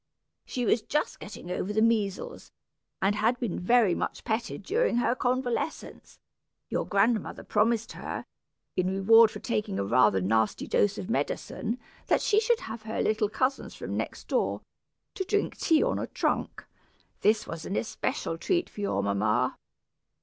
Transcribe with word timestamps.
"She 0.47 0.65
was 0.65 0.81
just 0.81 1.19
getting 1.19 1.51
over 1.51 1.71
the 1.71 1.79
measles, 1.79 2.51
and 3.03 3.13
had 3.13 3.39
been 3.39 3.59
very 3.59 3.93
much 3.93 4.23
petted 4.23 4.63
during 4.63 4.95
her 4.97 5.13
convalescence. 5.13 6.17
Your 6.69 6.87
grandmother 6.87 7.43
promised 7.43 7.91
her, 7.91 8.25
in 8.75 8.87
reward 8.89 9.29
for 9.29 9.37
taking 9.37 9.77
a 9.77 9.83
rather 9.85 10.19
nasty 10.19 10.65
dose 10.65 10.97
of 10.97 11.07
medicine, 11.07 11.77
that 12.07 12.23
she 12.23 12.39
should 12.39 12.61
have 12.61 12.81
her 12.81 12.99
little 12.99 13.29
cousins 13.29 13.75
from 13.75 13.95
next 13.95 14.27
door, 14.27 14.61
to 15.13 15.23
drink 15.23 15.55
tea 15.57 15.83
on 15.83 15.99
a 15.99 16.07
trunk. 16.07 16.65
This 17.19 17.45
was 17.45 17.67
an 17.67 17.75
especial 17.75 18.39
treat 18.39 18.73
to 18.73 18.81
your 18.81 19.03
mamma. 19.03 19.55